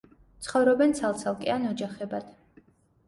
[0.45, 2.37] ცხოვრობენ ცალ-ცალკე ან ოჯახებად.